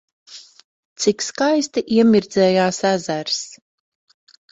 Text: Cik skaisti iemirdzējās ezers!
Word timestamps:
Cik 1.03 1.25
skaisti 1.25 1.83
iemirdzējās 1.97 2.79
ezers! 2.93 3.37